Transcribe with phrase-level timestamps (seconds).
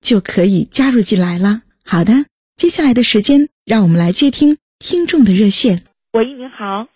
[0.00, 1.62] 就可以加入进来了。
[1.84, 5.84] 好的，接下来的时间，让我们来接听听众的热线。
[6.12, 6.86] 喂，你好。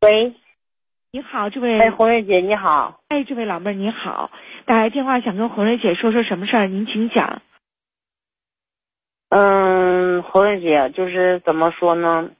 [0.00, 0.34] 喂，
[1.10, 1.80] 你好，这位。
[1.80, 3.00] 哎，红瑞姐，你好。
[3.08, 4.30] 哎，这位老妹儿，你好。
[4.66, 6.66] 打来电话想跟红瑞姐说说什么事儿？
[6.68, 7.42] 您请讲。
[9.30, 12.30] 嗯，红瑞姐，就是怎么说呢？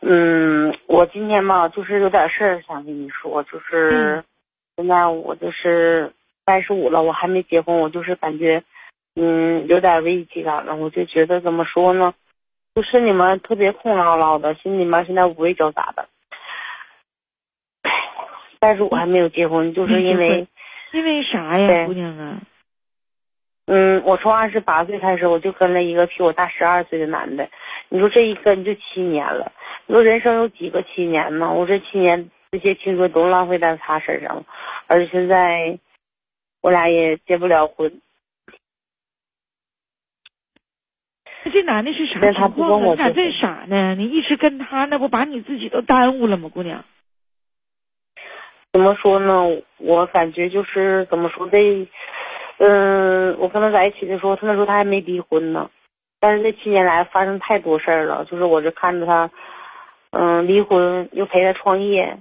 [0.00, 4.24] 嗯，我今天吧，就是有点事儿想跟你说，就是
[4.76, 6.12] 现在我就是
[6.46, 8.62] 三十五了，我还没结婚，我就是感觉
[9.16, 12.14] 嗯有点危机感了，我就觉得怎么说呢，
[12.74, 16.06] 就是你们特别空落落的，心里面现在五味交杂的。
[18.60, 20.46] 但是我还没有结婚，就是因为
[20.92, 22.40] 因为啥呀，姑娘啊？
[23.66, 27.48] 嗯，我从二十八岁开始，我就跟了一个比我大十二岁的男的，
[27.88, 29.52] 你说这一跟就七年了。
[29.86, 31.52] 你说人生有几个七年呢？
[31.52, 34.44] 我这七年这些青春都浪费在他身上了，
[34.86, 35.78] 而且现在
[36.64, 38.00] 我俩也结不了婚。
[41.52, 42.90] 这男的是啥情况啊？
[42.92, 43.94] 你咋这傻呢？
[43.96, 46.82] 你一直跟他，那不把你自己都耽误了吗，姑娘？
[48.72, 49.60] 怎么说呢？
[49.76, 51.86] 我感觉就是怎么说这，
[52.56, 55.70] 嗯，我跟他在一起的时候，他那时候他还没离婚呢，
[56.18, 59.30] 但是这七年来发生太多事儿了，就是我这看着他。
[60.12, 62.16] 嗯，离婚又陪他创业，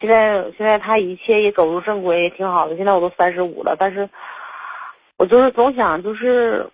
[0.00, 2.76] 现在现在他一切也走入正轨，也挺好的。
[2.76, 4.08] 现在我都三十五了，但是
[5.16, 6.68] 我就是总想就是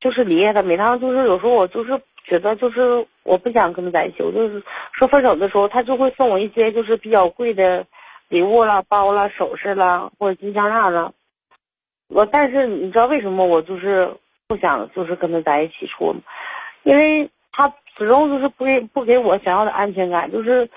[0.00, 0.62] 就是离开他。
[0.62, 4.22] 每趟就是有时候我就是觉得就是我不想跟他在一起。
[4.22, 4.62] 我就是
[4.92, 7.86] 说分手的时候，他就会送我一些就是比较贵的
[8.28, 11.12] 礼物了、包了、首饰了或者金项链了。
[12.08, 14.12] 我但是你知道为什么我就是
[14.48, 16.20] 不想就是跟他在一起处吗？
[16.82, 17.72] 因为他。
[17.96, 20.68] 始终就是不给不给我想要的安全感，就是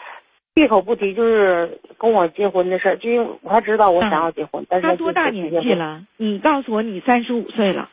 [0.58, 2.98] 闭口不提，就是跟我结婚的事儿。
[2.98, 6.04] 就因为他知道我想要结婚，但是他多大年纪了？
[6.18, 7.88] 你告诉我，你三十五岁了，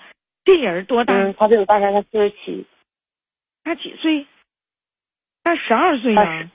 [0.47, 1.13] 这人多大？
[1.35, 2.65] 他比我大，他四十七。
[3.65, 4.27] 他几岁？
[5.43, 6.51] 他十二岁啊。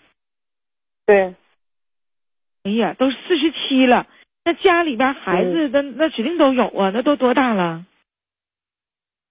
[1.06, 1.36] 对。
[2.64, 4.08] 哎呀，都四十七了，
[4.44, 7.86] 那家里边孩子那那指定都有啊，那都多大了？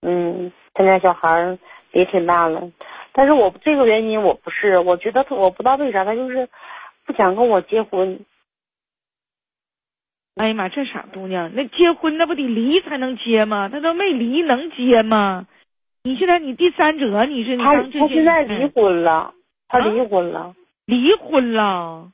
[0.02, 1.58] 嗯，他家小孩
[1.92, 2.70] 也挺大了。
[3.12, 6.48] 但是我这个原因我不是，我觉得他我不知道为啥他就是
[7.04, 8.24] 不想跟我结婚。
[10.36, 13.68] 哎呀妈，这傻姑娘，那结婚那不得离才能结吗？
[13.68, 15.48] 他都没离能结吗？
[16.04, 19.34] 你现在你第三者，你是他他现在离婚了，
[19.66, 20.54] 他离婚了，
[20.86, 22.12] 离婚了。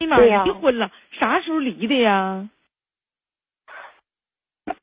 [0.00, 2.50] 哎呀妈，离婚了，啥时候离的呀？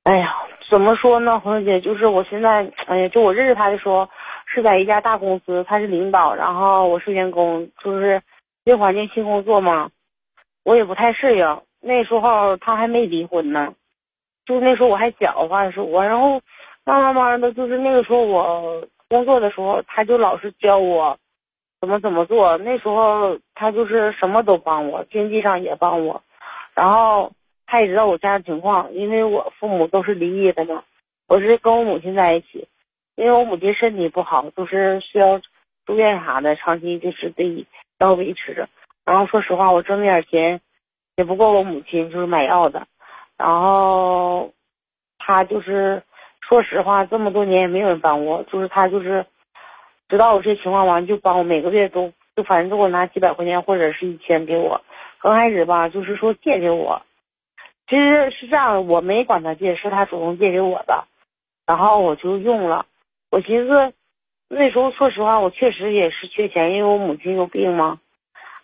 [0.02, 0.36] 哎呀，
[0.70, 4.08] 怎么说呢，红姐，就是我现在，哎呀，就我认识他的时候。
[4.48, 8.22] 是在一家大公司，他是领导，然后我是员工，就是
[8.64, 9.90] 新环境新工作嘛，
[10.64, 11.62] 我也不太适应。
[11.81, 13.74] 那时候他还没离婚呢，
[14.46, 16.40] 就那时候我还小，话是我，然后
[16.86, 21.18] 慢慢慢的，就是那个时候我工作的时候，他就老是教我
[21.81, 22.56] 怎么怎么做。
[22.59, 26.22] 那时候他就是什么都帮我，经济上也帮我，
[26.75, 27.31] 然后
[27.75, 30.81] 他也知道我家的情况，因为我父母都是离异的嘛，
[31.27, 32.69] 我是跟我母亲在一起。
[33.18, 35.42] 因为我母亲身体不好，就是需要
[35.86, 37.66] 住院啥的，长期就是得
[38.00, 38.69] 要维持着。
[39.04, 40.62] 然后说实话，我挣那点钱
[41.18, 42.88] 也不够我母亲就是买药的。
[43.38, 44.54] 然后
[45.19, 46.01] 他就是
[46.48, 49.25] 说实话，这么多年也没有人帮我，就是他就是
[50.07, 54.80] 知道我这情况完就帮我每个月都就反正都给我拿几百块钱或者是一千给我。
[55.19, 57.01] 刚开始吧，就是说借给我，
[57.88, 61.06] 其实是这样的，我没管他借，是他主动借给我的，
[61.68, 62.86] 然后我就用了。
[63.30, 63.94] 我寻思，
[64.48, 68.00] 那时候说实话，我确实也是缺钱，因为我母亲有病嘛。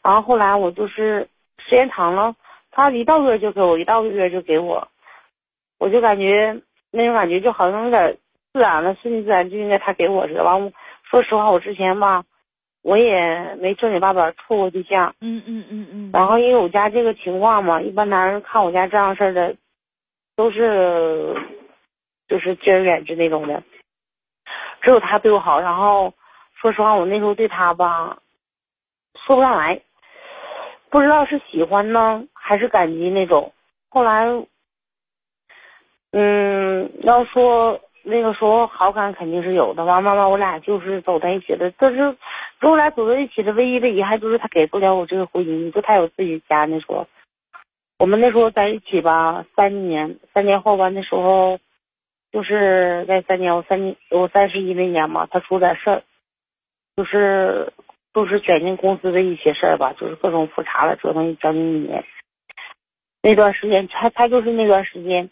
[0.03, 1.27] 然后后来我就是
[1.59, 2.35] 时间长了，
[2.71, 4.87] 他一到月就给我，一到月就给我，
[5.77, 6.59] 我就感觉
[6.89, 8.17] 那种感觉就好像有点
[8.53, 10.43] 自然了，顺其自然就应该他给我似的。
[10.43, 10.73] 完，
[11.03, 12.23] 说实话，我之前吧，
[12.83, 15.15] 我也没正经八百处过对象。
[15.21, 16.09] 嗯嗯嗯嗯。
[16.11, 19.55] 然后因为我家这个情况嘛，一般男人看我家这样事儿的，
[20.35, 21.35] 都是
[22.27, 23.61] 就是敬而远之那种的。
[24.81, 25.59] 只有他对我好。
[25.59, 26.13] 然后
[26.59, 28.17] 说实话，我那时候对他吧，
[29.25, 29.79] 说不上来，
[30.89, 33.53] 不知道是喜欢呢还是感激那种。
[33.89, 34.25] 后来，
[36.11, 39.85] 嗯，要说那个时候好感肯定是有的。
[39.85, 41.71] 完，慢慢我俩就是走在一起的。
[41.77, 42.15] 但是，
[42.59, 45.71] 跟我俩走在一起的唯一的遗憾就是他给不了我这个婚姻。
[45.71, 47.07] 就他有自己家那时候，
[47.99, 51.59] 我们那时候在一起吧，三年，三年后吧，那时候
[52.31, 56.03] 就是在三年，我三年我三十一那年嘛，他出点事儿，
[56.95, 57.71] 就是
[58.13, 62.03] 都是卷进公司的一些事儿吧，就是各种复查了，折腾将近一年。
[63.21, 65.29] 那段时间，他他就是那段时间，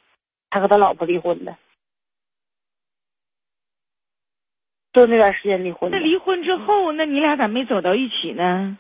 [0.52, 1.56] 他和他老婆离婚的，
[5.00, 5.90] 就那段时间离婚。
[5.90, 8.78] 那离婚之后，那你俩咋没走到一起呢？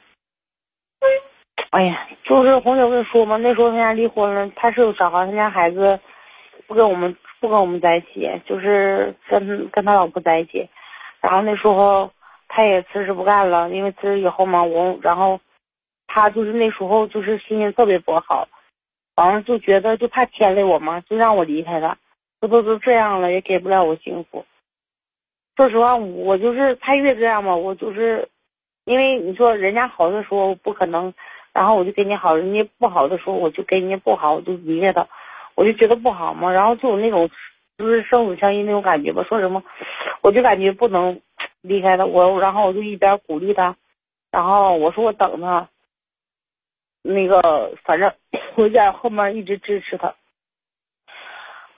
[1.69, 5.97] 哎呀，就是红姐跟你说嘛，那时候他家离婚了，他是有小孩，他家孩子
[6.67, 10.67] 不跟我们不跟我们在一起，就是跟跟他老婆在一起。
[11.21, 12.11] 然后那时候
[12.49, 15.39] 他也辞职不干了，因为辞职以后嘛，我然后
[16.07, 18.47] 他就是那时候就是心情特别不好。
[19.15, 21.97] 完了就觉得就怕牵累我嘛，就让我离开他。
[22.41, 24.45] 这都都这样了，也给不了我幸福。
[25.59, 28.25] 说实话，我就是他越这样嘛，我就是
[28.85, 31.13] 因为你说人家好的时候不可能，
[31.51, 35.05] 然后我就给你好；人家不好的时候我就给人家不好，我就离开他，
[35.55, 36.49] 我就觉得不好嘛。
[36.49, 37.29] 然后就有那种
[37.77, 39.21] 就是生死相依那种感觉吧。
[39.27, 39.61] 说什么，
[40.21, 41.19] 我就感觉不能
[41.59, 42.05] 离开他。
[42.05, 43.75] 我然后我就一边鼓励他，
[44.31, 45.67] 然后我说我等他。
[47.01, 48.13] 那个，反正
[48.55, 50.15] 我在后面一直支持他。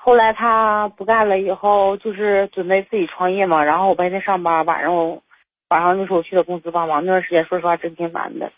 [0.03, 3.63] 后来他不干了以后，就是准备自己创业嘛。
[3.63, 5.21] 然后我白天上班，晚上
[5.69, 7.06] 晚上那时候去他公司帮忙。
[7.06, 8.51] 那段时间说实话真挺难的，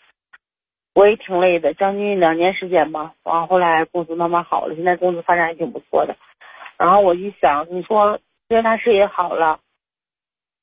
[0.94, 3.12] 我也挺累的，将近两年时间吧。
[3.24, 6.16] 完后来公司慢慢好了，现在公司发展也挺不错的。
[6.78, 8.18] 然后我一想，你说
[8.48, 9.60] 虽然他事业好了，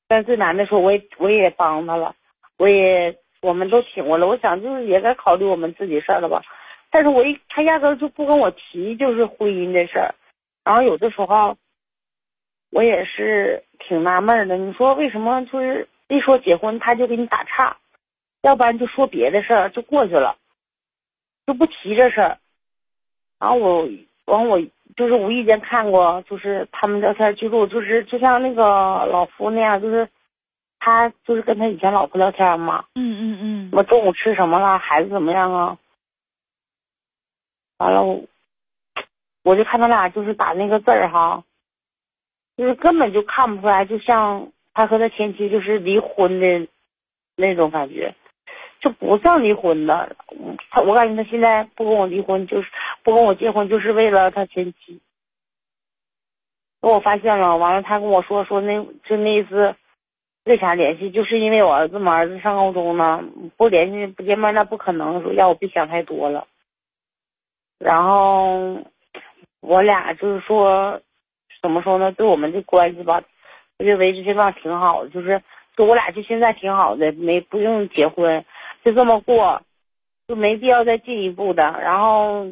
[0.08, 2.14] 但最难的时候我也我也帮他了，
[2.58, 3.16] 我也。
[3.44, 6.40] 我们都挺过了，我想就是也该考虑我们自己事儿了吧。
[6.92, 10.14] 但是我一他压根就不跟我提就是婚姻的事儿，
[10.64, 11.56] 然后有的时候
[12.70, 14.56] 我也是挺纳闷的。
[14.56, 17.76] 你说为什么就是一说结婚他就给你打岔，
[18.42, 20.36] 要不然就说别的事儿就过去了，
[21.46, 22.38] 就不提这事儿。
[23.38, 23.88] 然后我
[24.26, 24.60] 完我
[24.96, 28.62] 就是无意间看过，就是他们聊天记录，就是就像那个
[29.06, 30.08] 老夫那样，就是。
[30.84, 34.80] 他就是跟他以前老婆聊天嘛，嗯嗯嗯，我中午吃什么了？
[34.80, 35.78] 孩子怎么样啊？
[37.78, 38.02] 完了，
[39.42, 41.42] 我就看他俩就是打那个字儿哈，
[42.56, 46.68] 就是根本就看不出来，就像他和他前妻就是离婚的
[47.36, 48.14] 那种感觉，
[48.80, 50.16] 就不像离婚的。
[50.70, 52.68] 他我感觉他现在不跟我离婚，就是
[53.02, 55.00] 不跟我结婚，就是为了他前妻。
[56.80, 59.74] 我发现了，完了他跟我说说那就那意思。
[60.44, 61.08] 为啥联系？
[61.12, 63.22] 就是因为我儿子嘛，儿子上高中呢，
[63.56, 65.22] 不联系不见面那不可能。
[65.22, 66.48] 说要我别想太多了。
[67.78, 68.76] 然后
[69.62, 71.00] 我俩就是说，
[71.62, 72.12] 怎么说呢？
[72.12, 73.22] 对我们的关系吧，
[73.78, 75.08] 我觉得维持现状挺好的。
[75.08, 75.42] 就是
[75.74, 78.44] 就我俩就现在挺好的，没不用结婚，
[78.84, 79.62] 就这么过，
[80.28, 81.62] 就没必要再进一步的。
[81.80, 82.46] 然后。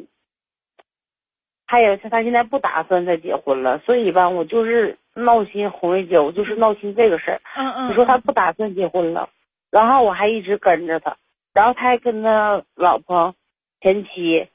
[1.73, 5.71] 他也是，他现在不打算再结婚了，所以吧，我就是闹心。
[5.71, 7.41] 红瑞姐，我就是闹心这个事儿。
[7.55, 7.89] 嗯嗯。
[7.91, 9.29] 你说他不打算结婚了，
[9.71, 11.17] 然后我还一直跟着他，
[11.55, 13.37] 然后他还跟他老婆
[13.81, 14.49] 前妻，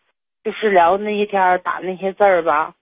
[0.45, 2.75] 就是聊那些天打那些字儿吧，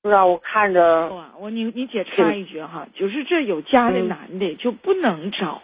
[0.00, 1.12] 不知道我看着。
[1.38, 5.62] 我你你姐插一句哈，就是这有家的男的就不能找，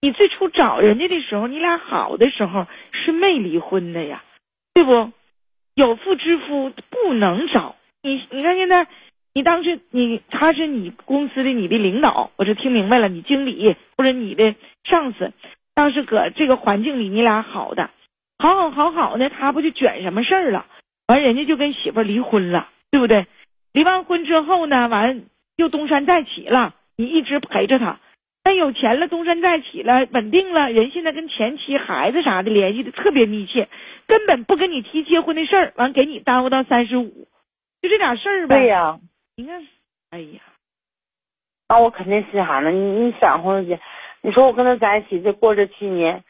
[0.00, 4.24] 你最初找人家的时候，你俩好的时候是没离婚的呀，
[4.72, 5.12] 对不？
[5.74, 8.86] 有妇之夫不能找你，你看现在，
[9.34, 15.34] 你当时你他是你公司的你的领导，我就听明白了，你经理或者你的上司，
[15.74, 17.90] 当时搁这个环境里你俩好的，
[18.38, 20.66] 好好好好的，他不就卷什么事儿了？
[21.06, 23.26] 完人家就跟媳妇离婚了，对不对？
[23.72, 25.24] 离完婚之后呢，完
[25.56, 27.98] 又东山再起了，你一直陪着他。
[28.42, 33.68] 但有钱了，东山再起了，稳定了，人现在跟前妻、孩子啥的联系的特别密切，
[34.06, 37.26] 根本不跟你提结婚的事儿，完给你耽误到三十五，
[37.82, 38.60] 就这点事儿呗。
[38.60, 39.00] 对呀，
[39.36, 39.66] 你看，
[40.10, 40.40] 哎呀，
[41.68, 42.70] 那我肯定心寒了。
[42.70, 43.80] 你你想，红姐，
[44.22, 46.22] 你说我跟他在一起这过这七年，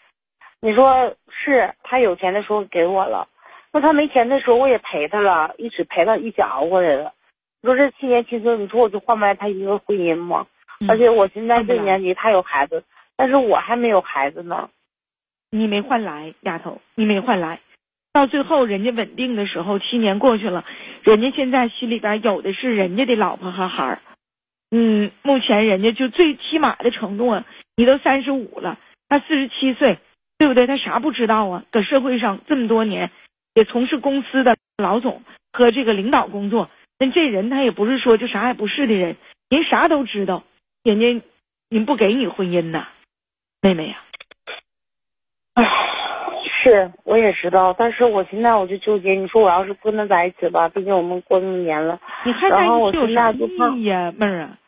[0.66, 3.28] 你说是他有钱的时候给我了，
[3.72, 7.12] 那他没钱的时候我也陪他了，一直陪他一起熬过来了。
[7.62, 10.44] 你说这七年青春，你说我就换不来他一个婚姻吗？
[10.80, 12.82] 嗯而且我现在这年纪，他有孩子，
[13.16, 14.68] 但是我还没有孩子呢。
[15.52, 17.60] 你没换来，丫头，你没换来，
[18.12, 20.64] 到最后人家稳定的时候，七年过去了，
[21.04, 24.00] 人家现在心里边有的是人家的老婆和孩儿。
[24.72, 27.44] 嗯，目前人家就最起码的程度啊，
[27.76, 29.98] 你都三十五了，他四十七岁，
[30.38, 30.66] 对不对？
[30.66, 31.64] 他啥不知道啊？
[31.70, 33.10] 搁社会上这么多年，
[33.54, 39.16] 也从事公司的老总和这个领导工作，那这人他也不是说就啥也不是的人，
[39.48, 40.44] 人啥都知道，
[40.82, 41.22] 人家
[41.70, 42.88] 人不给你婚姻呐，
[43.62, 43.96] 妹妹呀、
[45.54, 45.64] 唉，
[46.62, 53.38] 是我也知道，但是我现在我就纠结，你说我要是不跟他在一起吧，毕竟我们过那么年了，你还在然后我一起有啥意
[53.78, 54.58] 义呀，妹儿啊？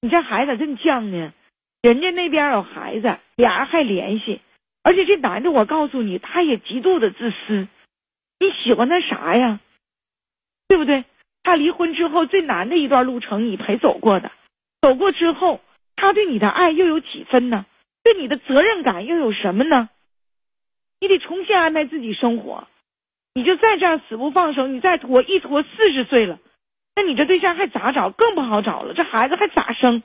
[0.00, 1.32] 你这孩子咋这么犟呢？
[1.80, 4.40] 人家那边有孩子，俩人还联系，
[4.82, 7.68] 而且这男的，我告诉你，他也极度的自私。
[8.40, 9.60] 你喜欢他啥呀？
[10.68, 11.04] 对不对？
[11.42, 14.30] 他离婚之后最难的一段路程，你陪走过的，
[14.80, 15.60] 走过之后，
[15.96, 17.66] 他对你的爱又有几分呢？
[18.02, 19.88] 对你的责任感又有什么呢？
[21.00, 22.68] 你得重新安排自己生活。
[23.34, 26.38] 你就再这样死不放手，你再拖一拖四十岁了，
[26.96, 28.10] 那你这对象还咋找？
[28.10, 30.02] 更不好找了，这孩子还咋生？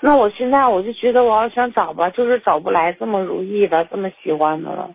[0.00, 4.94] 那我现在我就觉得我要想找吧，就是找不来这么如意的、这么喜欢的了。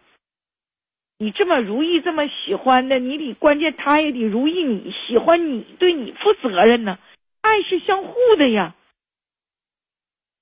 [1.18, 6.98] 你这么如意，这么喜欢的，你得关键他也得如意你，喜欢你，对你负责任呢。
[7.42, 8.74] 爱是相互的呀。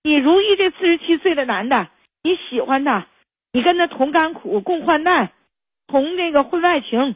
[0.01, 1.89] 你如意这四十七岁的男的，
[2.23, 3.07] 你喜欢他，
[3.51, 5.31] 你跟他同甘苦，共患难，
[5.87, 7.15] 从这个婚外情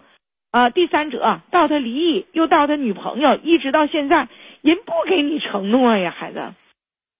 [0.51, 4.27] 啊、第三者到他离异，又到他女朋友，一直到现在，
[4.62, 6.54] 人不给你承诺呀，孩子，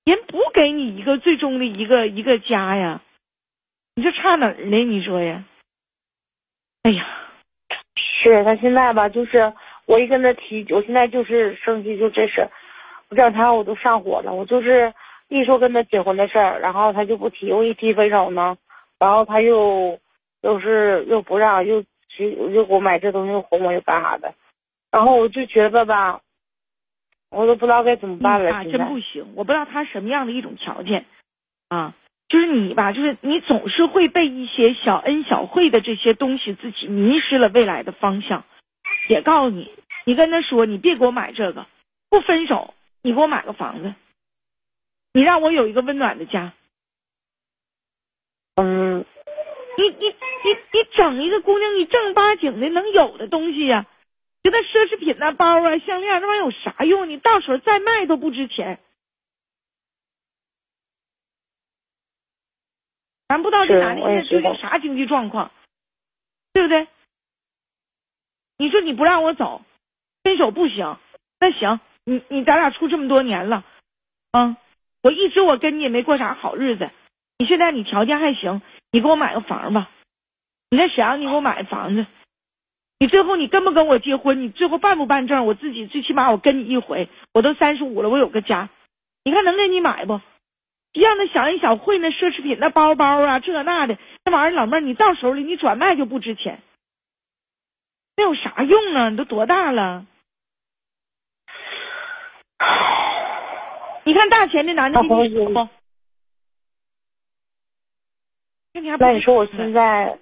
[0.08, 3.02] 人不给你一个最终的一个一个家呀，
[3.96, 4.78] 你这差哪儿呢？
[4.86, 5.44] 你说呀？
[6.84, 7.06] 哎呀，
[8.24, 9.52] 是他现在吧，就是
[9.86, 12.50] 我一跟他提，我现在就是生气，就这事儿，
[13.10, 14.34] 我这两天我都上火了。
[14.34, 14.94] 我就是
[15.28, 18.58] 一说跟他结婚的事儿，然后他就不提，我一提分手呢，
[18.98, 20.00] 然后他又
[20.42, 24.34] 又是又不让，又去又给我买这东西，又哄我，又干啥的，
[24.90, 26.22] 然后我就觉得吧，
[27.30, 28.64] 我都不知道该怎么办了。
[28.66, 29.34] 真不行！
[29.36, 31.06] 我不知道他什么样的一种条件
[31.70, 31.94] 啊，
[32.30, 38.44] 就是你吧，就是你总是会被一些小恩小惠的这些东西自己迷失了未来的方向。
[39.10, 39.72] 也告诉你，
[40.06, 41.66] 你跟他说，你别给我买这个，
[42.10, 43.94] 不分手，你给我买个房子，
[45.14, 46.54] 你让我有一个温暖的家。
[48.56, 49.06] 嗯，
[49.78, 53.86] 你你你你整一个姑娘，你正儿八经的能有的东西呀、
[54.44, 57.10] 就那奢侈品呐、包啊、项链那玩意儿有啥用？
[57.10, 58.80] 你到时候再卖都不值钱。
[63.28, 65.52] 咱不知道这男的究竟啥经济状况，
[66.54, 66.88] 对不对？
[68.58, 69.66] 你说你不让我走，
[70.24, 70.98] 分手不行，
[71.38, 73.66] 那行，你你咱俩处这么多年了，
[74.32, 74.56] 啊，
[75.04, 76.90] 我一直我跟你也没过啥好日子，
[77.38, 79.92] 你现在你条件还行，你给我买个房吧，
[80.70, 82.08] 你在沈阳你给我买房子，
[83.00, 84.42] 你最后你跟不跟我结婚？
[84.42, 85.46] 你最后办不办证？
[85.46, 88.70] 我自己最起码我跟你一回，我都三十五了，我有个家，
[89.24, 90.20] 你看能给你买不？
[90.94, 96.64] 让那小恩小惠那奢侈品那包包啊这那的那玩意儿，老妹儿你到手里你转卖就不值钱，
[98.16, 99.10] 那有啥用啊？
[99.10, 100.08] 你都多大了？
[104.06, 105.70] 你看大钱的男的那黄给你姐不？
[108.74, 110.18] 那你还不那你说我现在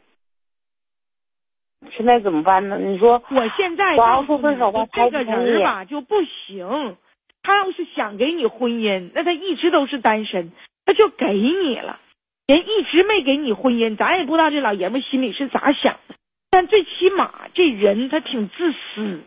[1.96, 2.78] 现在怎么办呢？
[2.78, 6.98] 你说我现在我要告诉说分手吧你这个人吧就不行。
[7.44, 10.52] 他要是想给你婚姻，那他一直都是单身，
[10.84, 12.00] 他就给你了。
[12.48, 16.16] 人一直没给你婚姻，咱也不知道这老爷们心里是咋想的。
[16.50, 19.22] 但最起码这人他挺自私。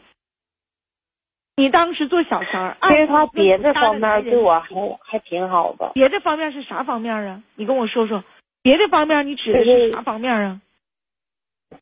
[1.56, 4.68] 你当时做小三儿，其实他别的家方面对我还
[5.04, 7.42] 还挺好的，别的方面是啥方面啊？
[7.54, 8.24] 你跟我说说，
[8.62, 10.60] 别的方面你指的是是啥方面啊？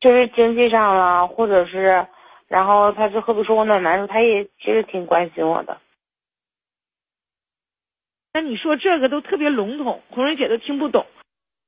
[0.01, 2.07] 就是经济上了，或者是，
[2.49, 5.81] 然后他就何不说我哪难受，他也其实挺关心我的。
[8.33, 11.07] 那你说这个都特别笼统，红蕊姐都听不懂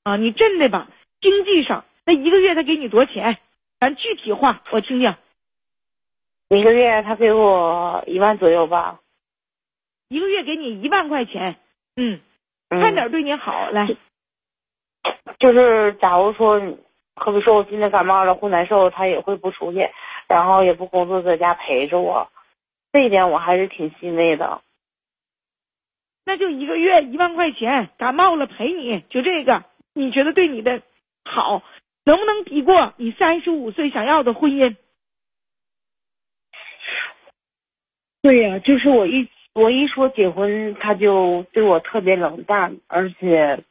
[0.02, 0.16] 啊！
[0.16, 0.88] 你真的吧？
[1.20, 3.38] 经济上，那一个月他给你多少钱？
[3.80, 5.14] 咱具体化，我听听。
[6.50, 9.00] 一个月他给我一万左右吧，
[10.08, 11.56] 一个月给你一万块钱，
[11.96, 12.20] 嗯，
[12.68, 13.88] 嗯，看点对你好，来，
[15.38, 16.60] 就是假如说，
[17.18, 19.90] 好比说我今天感冒了或难受，他也会不出去，
[20.28, 22.30] 然后也不工作，在家陪着我，
[22.92, 24.62] 这一点我还是挺欣慰的。
[26.24, 30.82] 那就一个月一万块钱，感冒了陪你，就这个，你觉得对你的
[31.24, 31.62] 好，
[32.04, 34.76] 能不能抵过你三十五岁想要的婚姻？
[38.20, 43.64] 对呀、就是我一我一说结婚，他就对我特别冷淡，而且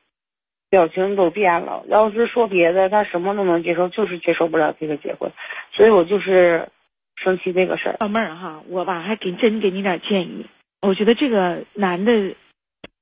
[0.69, 1.83] 表情都变了。
[1.87, 5.31] 要是说别的，他什么都能接受，就是接受不了这个结婚，
[5.71, 6.69] 所以我就是
[7.15, 7.97] 生气这个事儿。
[7.99, 10.45] 老妹儿哈，我吧还给真给你点建议。
[10.81, 12.35] 我觉得这个男的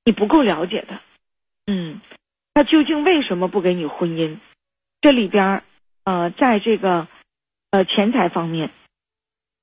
[0.04, 1.00] 你不够了解他，
[1.66, 2.00] 嗯，
[2.54, 4.38] 他究竟为什么不给你婚姻？
[5.00, 5.62] 这里边
[6.04, 7.06] 呃，在这个
[7.70, 8.70] 呃钱财方面，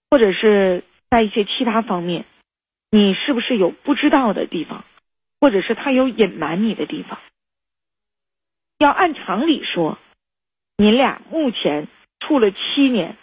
[0.10, 2.25] 或者是在一些其他方面，
[2.91, 4.83] 你是不是有不知道的地方，
[5.39, 7.17] 或者是他有隐瞒你的地方？
[8.80, 9.98] 要按常理说，
[10.77, 11.88] 你俩目前
[12.20, 13.18] 处了七年，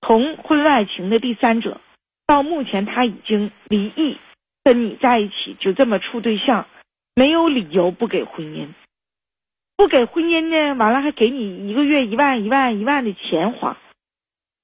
[0.00, 1.80] 从婚外情的第三者
[2.26, 4.16] 到目前他已经离异，
[4.62, 6.66] 跟你在一起就这么处对象，
[7.14, 8.68] 没有理由不给婚姻。
[9.76, 13.76] 不给婚姻呢，完了还给你一个月一万一万一万的钱花，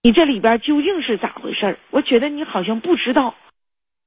[0.02, 1.78] 你这里边究竟是咋回事？
[1.90, 3.34] 我觉得你好像不知道，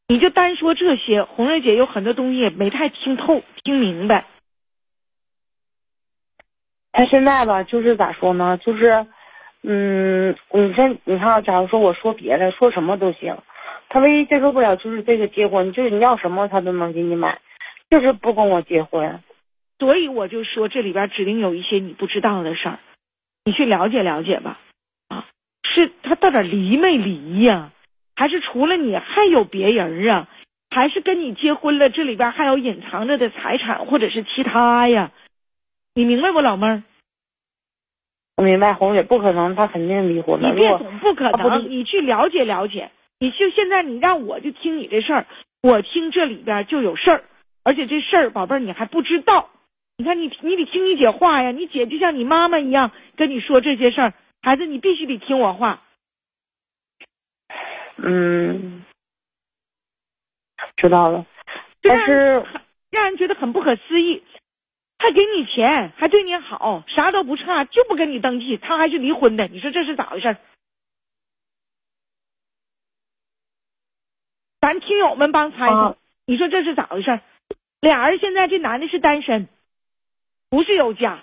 [0.07, 4.25] 你就单说这些，红瑞姐有很多东西也没太听透、听明白。
[6.93, 8.57] 他现在吧，就是咋说呢？
[8.63, 9.05] 就是，
[9.63, 13.35] 嗯，你先，你看，假如说我说别的，说什么都行，
[13.89, 17.39] 他唯一接受不了就是这个结婚，就是你要什么他都能给你买，
[17.89, 19.19] 就是不跟我结婚。
[19.79, 22.79] 所以我就说这里边指定有一些你不知道的事儿，
[23.43, 24.59] 你去了解了解吧。
[25.09, 25.25] 啊，
[25.63, 27.71] 是他到底离没离呀、
[28.15, 30.27] 还是除了你还有别人啊？
[30.69, 35.11] 还是跟你结婚了，这里边还有隐藏着的财产或者是其他呀？
[35.95, 36.83] 你明白不，老妹儿？
[38.35, 40.49] 我明白，红姐不可能，他肯定离婚了。
[40.49, 42.89] 你别总不可能，你去了解了解。
[43.19, 45.27] 你就现在你让我就听你这事儿，
[45.61, 47.23] 我听这里边就有事儿，
[47.63, 49.49] 而且这事儿，宝贝儿你还不知道。
[49.97, 55.83] 你看你你得听你姐话呀，你姐就像你妈妈一样跟你说这些事儿，孩子你必须得听我话。
[57.97, 58.83] 嗯，
[60.75, 61.27] 知道了，
[61.83, 62.43] 但是
[62.89, 64.23] 让人觉得很不可思议，
[65.03, 70.37] 还给你钱，还对你好，啥都不差，就不跟你登记，他还是离婚的，你说这是咋回事儿？
[74.61, 77.21] 咱听友们帮猜猜，啊你说这是咋回事儿？
[77.81, 79.49] 俩人现在这男的是单身，
[80.49, 81.21] 不是有家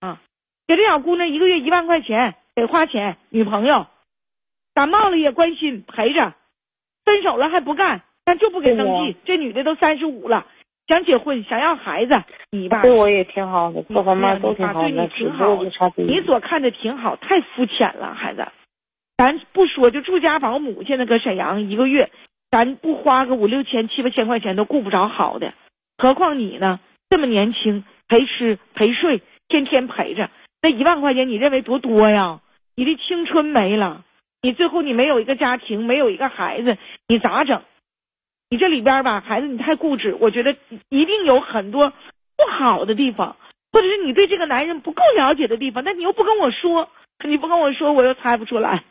[0.00, 0.22] 啊，
[0.66, 3.88] 给这小姑娘一个月一万块钱得花钱，女朋友
[4.72, 6.32] 感冒了也关心陪着，
[7.04, 9.18] 分手了还不干，但就不给登记。
[9.26, 10.46] 这女的都三十五了，
[10.92, 18.46] 想结婚，想要孩子，你吧，对我也挺好的，各方面你都挺好的，挺好过就差这一你所看的挺好，太肤浅了，孩子。
[19.16, 22.10] 咱不说，就住家保姆，现在搁沈阳一个月，
[22.50, 25.54] 咱不花个五六千、七八千块钱都顾不着好的，
[25.96, 26.78] 何况你呢？
[27.08, 30.28] 这么年轻，陪吃陪睡，天天陪着，
[30.60, 32.40] 那一万块钱你认为多多呀？
[32.76, 34.04] 你的青春没了，
[34.42, 36.76] 你最后你没有一个家庭，没有一个孩子，
[37.08, 37.62] 你咋整？
[38.52, 40.54] 你这里边吧，孩子你太固执，我觉得
[40.90, 43.34] 一定有很多不好的地方，
[43.72, 46.90] 或者是你对这个男人不够了解的地方，但你又不跟我说，
[47.24, 48.84] 你不跟我说，我又猜不出来。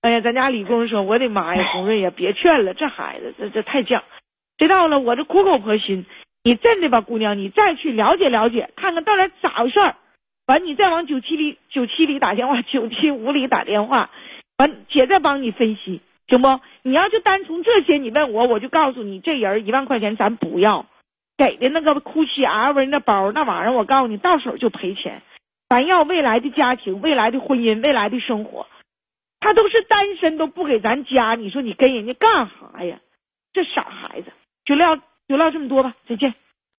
[0.00, 4.00] 哎呀，咱家李工说，我的妈呀，红瑞呀，别劝了，这孩子这这太犟。
[4.56, 6.06] 谁到了我这苦口婆心，
[6.42, 9.96] 你真的吧，姑娘，你再去了解了解，看看到底咋回事儿。
[10.46, 14.08] 完，你再往九七里九七里打电话，九七五里打电话，
[14.56, 16.00] 完姐再帮你分析，
[16.36, 16.60] 行不？
[16.82, 20.86] 你要就单从这些，你问我，我就告诉你，这人一万块钱咱不要，
[21.36, 25.22] 给的那个 GUCCI、LV 那包那玩意儿，我告诉你，到手就赔钱。
[25.68, 28.66] 咱要未来的家庭、未来的婚姻、未来的生活，
[29.40, 32.98] 他都是单身都不给咱家，你说你跟人家干啥呀？
[33.52, 34.32] 这傻孩子，
[34.64, 34.96] 就撂
[35.28, 36.34] 就撂这么多吧，再见。